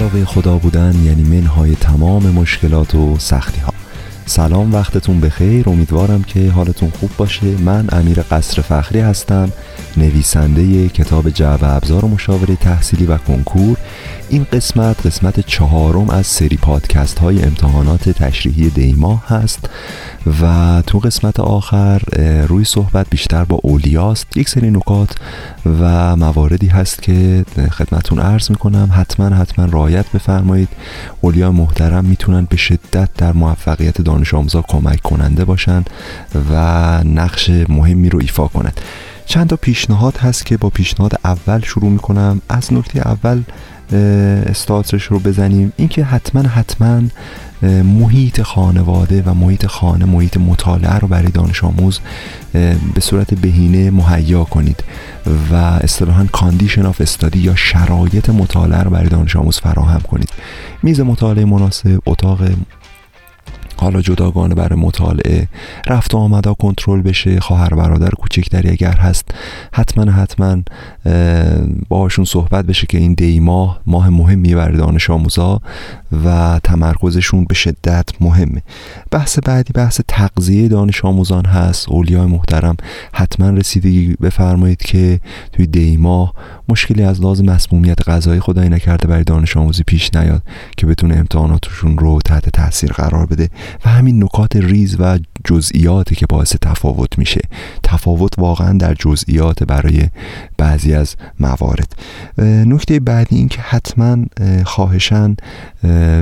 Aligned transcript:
تابع 0.00 0.24
خدا 0.24 0.58
بودن 0.58 0.94
یعنی 1.04 1.22
منهای 1.22 1.74
تمام 1.74 2.22
مشکلات 2.30 2.94
و 2.94 3.18
سختی 3.18 3.60
ها 3.60 3.72
سلام 4.26 4.74
وقتتون 4.74 5.20
بخیر. 5.20 5.68
امیدوارم 5.68 6.22
که 6.22 6.50
حالتون 6.50 6.90
خوب 6.90 7.10
باشه. 7.18 7.46
من 7.46 7.86
امیر 7.92 8.22
قصر 8.22 8.62
فخری 8.62 9.00
هستم 9.00 9.52
نویسنده 9.96 10.88
کتاب 10.88 11.30
جعب 11.30 11.60
ابزار 11.62 12.04
و 12.04 12.08
مشاوره 12.08 12.56
تحصیلی 12.56 13.06
و 13.06 13.16
کنکور. 13.18 13.76
این 14.28 14.46
قسمت 14.52 15.06
قسمت 15.06 15.40
چهارم 15.40 16.10
از 16.10 16.26
سری 16.26 16.56
پادکست 16.56 17.18
های 17.18 17.42
امتحانات 17.42 18.08
تشریحی 18.08 18.70
دیما 18.70 19.22
هست. 19.28 19.70
و 20.42 20.82
تو 20.86 20.98
قسمت 20.98 21.40
آخر 21.40 22.02
روی 22.48 22.64
صحبت 22.64 23.06
بیشتر 23.10 23.44
با 23.44 23.60
اولیاست. 23.62 24.36
یک 24.36 24.48
سری 24.48 24.70
نکات 24.70 25.14
و 25.80 26.16
مواردی 26.16 26.66
هست 26.66 27.02
که 27.02 27.44
خدمتون 27.72 28.18
عرض 28.18 28.50
می‌کنم. 28.50 28.90
حتما 28.92 29.28
حتما 29.36 29.64
رایت 29.64 30.06
بفرمایید. 30.14 30.68
اولیا 31.20 31.52
محترم 31.52 32.04
می‌تونن 32.04 32.44
به 32.50 32.56
شدت 32.56 33.08
در 33.18 33.32
موفقیت 33.32 34.00
دانش 34.00 34.34
آموزا 34.34 34.64
کمک 34.68 35.02
کننده 35.02 35.44
باشن 35.44 35.84
و 36.50 36.54
نقش 37.04 37.50
مهمی 37.68 38.08
رو 38.08 38.18
ایفا 38.18 38.46
کنند 38.46 38.80
چند 39.26 39.46
تا 39.46 39.56
پیشنهاد 39.56 40.16
هست 40.16 40.46
که 40.46 40.56
با 40.56 40.70
پیشنهاد 40.70 41.20
اول 41.24 41.60
شروع 41.60 41.90
می‌کنم. 41.90 42.40
از 42.48 42.72
نکته 42.72 43.08
اول 43.08 43.42
استارتش 43.92 45.04
رو 45.04 45.18
بزنیم. 45.18 45.72
اینکه 45.76 46.04
حتما 46.04 46.42
حتما 46.42 47.02
محیط 47.82 48.42
خانواده 48.42 49.22
و 49.26 49.34
محیط 49.34 49.66
خانه 49.66 50.04
محیط 50.04 50.36
مطالعه 50.36 50.98
رو 50.98 51.08
برای 51.08 51.30
دانش 51.30 51.64
آموز 51.64 52.00
به 52.94 53.00
صورت 53.00 53.34
بهینه 53.34 53.90
مهیا 53.90 54.44
کنید 54.44 54.84
و 55.52 55.54
اصطلاحا 55.54 56.26
condition 56.32 56.86
of 56.86 57.00
study 57.00 57.38
یا 57.38 57.54
شرایط 57.54 58.30
مطالعه 58.30 58.82
رو 58.82 58.90
برای 58.90 59.08
دانش 59.08 59.36
آموز 59.36 59.60
فراهم 59.60 60.00
کنید. 60.00 60.28
میز 60.82 61.00
مطالعه 61.00 61.44
مناسب 61.44 61.98
اتاق 62.06 62.42
حالا 63.80 64.00
جداگانه 64.00 64.54
برای 64.54 64.78
مطالعه 64.78 65.48
رفت 65.86 66.14
و 66.14 66.18
آمدا 66.18 66.54
کنترل 66.54 67.02
بشه. 67.02 67.40
خواهر 67.40 67.74
برادر 67.74 68.10
کوچکتری 68.10 68.70
اگر 68.70 68.96
هست. 68.96 69.28
حتما 69.72 70.12
حتما 70.12 70.56
باشون 71.88 72.24
صحبت 72.24 72.64
بشه 72.66 72.86
که 72.86 72.98
این 72.98 73.14
دی 73.14 73.40
ماه 73.40 73.80
ماه 73.86 74.08
مهمی 74.08 74.54
برای 74.54 74.76
دانش 74.76 75.10
آموزا. 75.10 75.60
و 76.24 76.60
تمرکزشون 76.64 77.44
به 77.44 77.54
شدت 77.54 78.08
مهمه. 78.20 78.62
بحث 79.10 79.38
بعدی 79.38 79.72
بحث 79.72 80.00
تغذیه 80.08 80.68
دانش 80.68 81.04
آموزان 81.04 81.44
هست. 81.46 81.88
اولیای 81.88 82.26
محترم 82.26 82.76
حتما 83.12 83.50
رسیدگی 83.50 84.16
بفرمایید 84.20 84.82
که 84.82 85.20
توی 85.52 85.66
دی 85.66 85.96
ماه 85.96 86.34
مشکلی 86.68 87.02
از 87.02 87.20
لازم 87.20 87.44
مسمومیت 87.44 88.08
غذایی 88.08 88.40
خدای 88.40 88.68
نکرده 88.68 89.08
برای 89.08 89.24
دانش 89.24 89.56
آموزی 89.56 89.82
پیش 89.82 90.14
نیاد 90.14 90.42
که 90.76 90.86
بتونه 90.86 91.16
امتحاناتشون 91.16 91.98
رو 91.98 92.18
تحت 92.24 92.48
تاثیر 92.48 92.92
قرار 92.92 93.26
بده 93.26 93.48
و 93.84 93.88
همین 93.90 94.24
نکات 94.24 94.56
ریز 94.56 94.96
و 94.98 95.18
جزئیاتی 95.44 96.14
که 96.14 96.26
باعث 96.26 96.56
تفاوت 96.62 97.18
میشه. 97.18 97.40
تفاوت 97.82 98.38
واقعا 98.38 98.72
در 98.72 98.94
جزئیات 98.94 99.64
برای 99.64 100.08
بعضی 100.58 100.94
از 100.94 101.16
موارد. 101.40 101.96
نکته 102.38 103.00
بعدی 103.00 103.36
این 103.36 103.48
که 103.48 103.60
حتما 103.60 104.16
خواهشن 104.64 105.36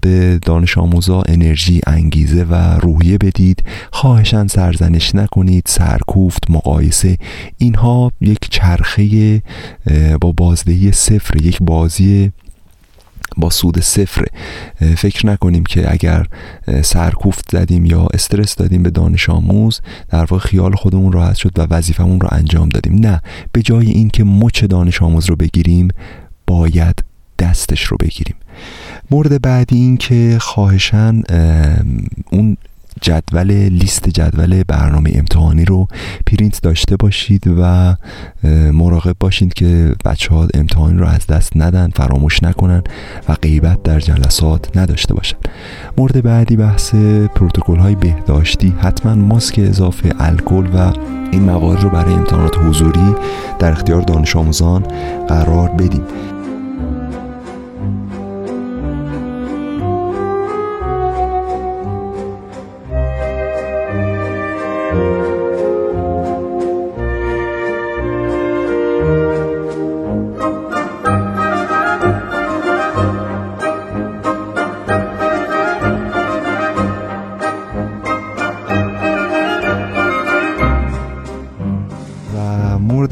به 0.00 0.38
دانش 0.42 0.78
آموزا 0.78 1.22
انرژی 1.28 1.80
انگیزه 1.86 2.44
و 2.44 2.54
روحیه 2.54 3.18
بدید. 3.18 3.64
خواهشن 3.92 4.46
سرزنش 4.46 5.14
نکنید 5.14 5.64
سرکوفت 5.66 6.50
مقایسه. 6.50 7.18
اینها 7.58 8.12
یک 8.20 8.38
چرخه 8.50 9.42
با 10.20 10.32
بازدهی 10.32 10.92
صفر 10.92 11.42
یک 11.42 11.58
بازی 11.60 12.32
با 13.36 13.50
سود 13.50 13.80
صفر. 13.80 14.24
فکر 14.96 15.26
نکنیم 15.26 15.64
که 15.64 15.92
اگر 15.92 16.26
سرکوفت 16.82 17.50
زدیم 17.52 17.84
یا 17.84 18.06
استرس 18.14 18.56
دادیم 18.56 18.82
به 18.82 18.90
دانش 18.90 19.30
آموز 19.30 19.80
در 20.08 20.24
واقع 20.24 20.38
خیال 20.38 20.74
خودمون 20.74 21.12
راحت 21.12 21.36
شد 21.36 21.58
و 21.58 21.66
وظیفمون 21.70 22.20
رو 22.20 22.28
انجام 22.32 22.68
دادیم. 22.68 22.94
نه 22.94 23.22
به 23.52 23.62
جای 23.62 23.90
اینکه 23.90 24.24
مچ 24.24 24.64
دانش 24.64 25.02
آموز 25.02 25.30
رو 25.30 25.36
بگیریم 25.36 25.88
باید 26.46 27.04
دستش 27.38 27.82
رو 27.82 27.96
بگیریم. 28.00 28.34
مورد 29.10 29.42
بعدی 29.42 29.76
این 29.76 29.96
که 29.96 30.36
خواهشن 30.40 31.22
اون 32.32 32.56
جدول 33.02 33.52
لیست 33.52 34.08
جدول 34.08 34.62
برنامه 34.62 35.12
امتحانی 35.14 35.64
رو 35.64 35.88
پرینت 36.26 36.62
داشته 36.62 36.96
باشید 36.96 37.44
و 37.58 37.94
مراقب 38.72 39.16
باشید 39.20 39.54
که 39.54 39.94
بچه 40.04 40.34
ها 40.34 40.48
امتحانی 40.54 40.98
رو 40.98 41.06
از 41.06 41.26
دست 41.26 41.52
ندن 41.56 41.90
فراموش 41.96 42.42
نکنن 42.42 42.82
و 43.28 43.34
غیبت 43.34 43.82
در 43.82 44.00
جلسات 44.00 44.76
نداشته 44.76 45.14
باشن. 45.14 45.36
مورد 45.98 46.22
بعدی 46.22 46.56
بحث 46.56 46.94
پروتکل 47.34 47.76
های 47.76 47.94
بهداشتی. 47.94 48.74
حتما 48.80 49.14
ماسک 49.14 49.58
اضافه 49.58 50.12
الکل 50.18 50.66
و 50.74 50.92
این 51.32 51.42
موارد 51.42 51.82
رو 51.82 51.90
برای 51.90 52.14
امتحانات 52.14 52.58
حضوری 52.58 53.14
در 53.58 53.72
اختیار 53.72 54.00
دانش 54.00 54.36
آموزان 54.36 54.82
قرار 55.28 55.68
بدیم 55.68 56.02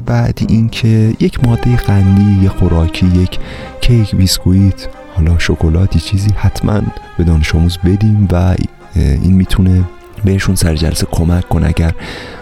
بعدی 0.00 0.46
این 0.48 0.68
که 0.68 1.14
یک 1.20 1.44
ماده 1.44 1.76
قندی 1.76 2.44
یک 2.44 2.50
خوراکی 2.50 3.06
یک 3.06 3.38
کیک 3.80 4.14
بیسکویت 4.14 4.88
حالا 5.16 5.38
شکلاتی 5.38 6.00
چیزی 6.00 6.30
حتما 6.36 6.80
به 7.18 7.24
دانش 7.24 7.54
آموز 7.54 7.78
بدیم 7.78 8.28
و 8.32 8.54
این 8.94 9.32
می‌تونه 9.32 9.84
بهشون 10.24 10.54
سر 10.54 10.76
جلسه 10.76 11.06
کمک 11.10 11.48
کنه. 11.48 11.66
اگر 11.66 11.92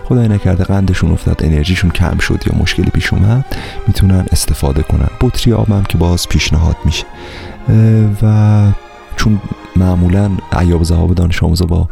خدای 0.05 0.29
نکرده 0.29 0.65
قندشون 0.65 1.13
افتاد 1.13 1.41
انرژیشون 1.45 1.91
کم 1.91 2.19
شد 2.19 2.43
یا 2.47 2.59
مشکلی 2.59 2.91
پیش 2.91 3.13
اومد 3.13 3.45
می‌تونن 3.87 4.27
استفاده 4.33 4.83
کنن. 4.83 5.09
بطری 5.21 5.53
آبم 5.53 5.83
که 5.83 5.99
باز 5.99 6.29
پیشنهاد 6.29 6.77
میشه. 6.85 7.05
و 8.23 8.63
چون 9.17 9.41
معمولا 9.77 10.31
ایاب 10.61 10.83
زهاب 10.83 11.15
دانش 11.15 11.43
آموزا 11.43 11.67
با 11.67 11.89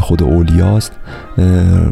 خود 0.00 0.22
اولیاست 0.22 0.92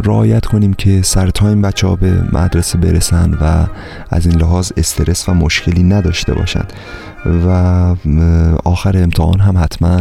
رعایت 0.04 0.46
کنیم 0.46 0.72
که 0.74 1.02
سر 1.02 1.30
تایم 1.30 1.62
بچه 1.62 1.86
ها 1.86 1.96
به 1.96 2.22
مدرسه 2.32 2.78
برسن 2.78 3.34
و 3.40 3.66
از 4.10 4.26
این 4.26 4.36
لحاظ 4.36 4.72
استرس 4.76 5.28
و 5.28 5.34
مشکلی 5.34 5.82
نداشته 5.82 6.34
باشند 6.34 6.72
و 7.46 7.50
آخر 8.64 9.02
امتحان 9.02 9.40
هم 9.40 9.58
حتما 9.58 10.00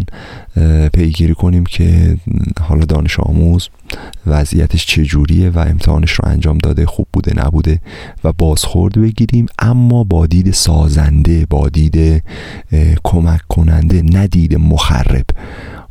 پیگیری 0.94 1.34
کنیم 1.34 1.64
که 1.64 2.18
حالا 2.62 2.86
دانش 2.86 3.20
آموز 3.20 3.70
وضعیتش 4.28 4.86
چجوریه 4.86 5.50
و 5.50 5.60
امتحانش 5.60 6.12
رو 6.12 6.30
انجام 6.30 6.58
داده 6.58 6.86
خوب 6.86 7.08
بوده 7.14 7.46
نبوده 7.46 7.82
و 8.24 8.32
بازخورد 8.32 9.02
بگیریم. 9.02 9.46
اما 9.60 10.04
با 10.04 10.26
دید 10.26 10.54
سازنده 10.54 11.46
با 11.50 11.70
دید 11.70 12.24
کمک 13.04 13.42
کننده 13.50 14.02
ندید 14.02 14.56
مخرب. 14.56 15.26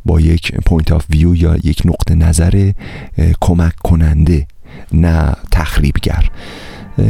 با 0.05 0.21
یک 0.21 0.55
point 0.65 0.91
of 0.91 1.05
view 1.09 1.35
یا 1.35 1.55
یک 1.63 1.81
نقطه 1.85 2.15
نظر 2.15 2.71
کمک 3.41 3.75
کننده 3.75 4.47
نه 4.93 5.35
تخریبگر. 5.51 6.29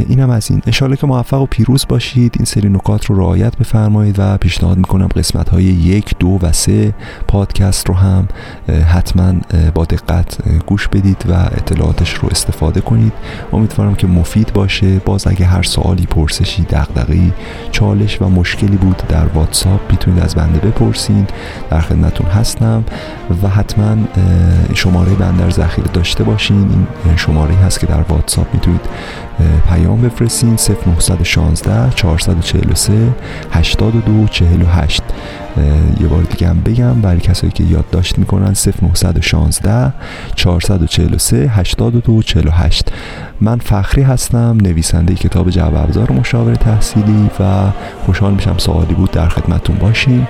اینم 0.08 0.30
از 0.30 0.50
این. 0.50 0.62
انشالله 0.66 0.96
که 0.96 1.06
موفق 1.06 1.40
و 1.40 1.46
پیروز 1.46 1.86
باشید. 1.88 2.34
این 2.36 2.44
سری 2.44 2.68
نکات 2.68 3.04
رو 3.04 3.18
رعایت 3.20 3.56
بفرمایید 3.56 4.16
و 4.18 4.36
پیشنهاد 4.36 4.76
می‌کنم 4.76 5.06
قسمت 5.06 5.48
های 5.48 5.64
یک 5.64 6.14
دو 6.18 6.38
و 6.42 6.52
سه 6.52 6.94
پادکست 7.28 7.88
رو 7.88 7.94
هم 7.94 8.28
حتما 8.68 9.32
با 9.74 9.84
دقت 9.84 10.38
گوش 10.66 10.88
بدید 10.88 11.24
و 11.28 11.32
اطلاعاتش 11.32 12.14
رو 12.14 12.28
استفاده 12.30 12.80
کنید. 12.80 13.12
امیدوارم 13.52 13.94
که 13.94 14.06
مفید 14.06 14.52
باشه. 14.52 14.98
باز 14.98 15.26
اگه 15.26 15.46
هر 15.46 15.62
سوالی 15.62 16.06
پرسشی 16.06 16.62
دغدغه‌ای 16.62 17.32
چالش 17.70 18.22
و 18.22 18.28
مشکلی 18.28 18.76
بود 18.76 19.02
در 19.08 19.26
واتساپ 19.26 19.80
می‌تونید 19.90 20.22
از 20.22 20.34
بنده 20.34 20.58
بپرسین 20.58 21.26
در 21.70 21.80
خدمتون 21.80 22.26
هستم 22.26 22.84
و 23.42 23.48
حتما 23.48 23.96
شماره 24.74 25.12
بندر 25.12 25.50
ذخیره 25.50 25.88
داشته 25.92 26.24
باشین. 26.24 26.86
این 27.04 27.16
شماره 27.16 27.54
هست 27.54 27.80
که 27.80 27.86
در 27.86 28.02
واتساپ 28.08 28.54
می‌تونید 28.54 28.80
پیام 29.68 30.00
بفرستین 30.00 30.56
0916 30.98 31.90
443 31.94 32.92
82 33.50 34.26
48 34.26 35.02
یه 36.00 36.06
بار 36.06 36.22
دیگه 36.22 36.48
هم 36.48 36.60
بگم 36.60 37.00
برای 37.00 37.20
کسایی 37.20 37.52
که 37.52 37.64
یادداشت 37.64 38.18
می‌کنن 38.18 38.54
0916 38.92 39.92
443 40.34 41.48
82 41.48 42.22
48 42.22 42.92
من 43.40 43.58
فخری 43.58 44.02
هستم 44.02 44.58
نویسنده 44.62 45.14
کتاب 45.14 45.50
جواب 45.50 45.74
ابزار 45.74 46.12
مشاور 46.12 46.54
تحصیلی 46.54 47.30
و 47.40 47.70
خوشحال 48.06 48.32
میشم 48.34 48.54
سوالی 48.58 48.94
بود 48.94 49.10
در 49.10 49.28
خدمتون 49.28 49.76
باشیم. 49.76 50.28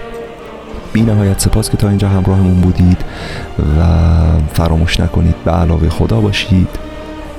بی 0.93 1.03
نهایت 1.03 1.41
سپاس 1.41 1.71
که 1.71 1.77
تا 1.77 1.89
اینجا 1.89 2.09
همراهمون 2.09 2.61
بودید 2.61 2.99
و 3.59 3.85
فراموش 4.53 5.01
نکنید. 5.01 5.35
به 5.45 5.51
علاوه 5.51 5.89
خدا 5.89 6.21
باشید. 6.21 6.90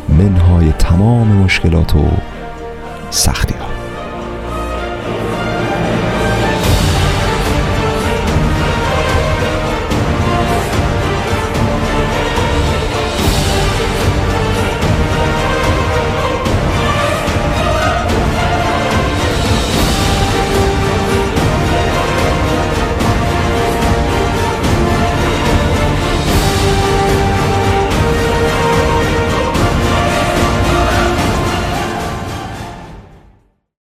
منهای 0.09 0.71
تمام 0.71 1.27
مشکلات 1.27 1.95
و 1.95 2.05
سختی 3.09 3.53
ها 3.53 3.80